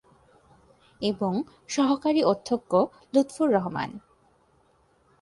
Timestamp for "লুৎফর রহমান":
3.13-3.89